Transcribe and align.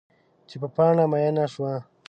چې 0.49 0.55
په 0.61 0.67
پاڼه 0.75 1.05
میینه 1.11 1.45
شوه 1.53 1.73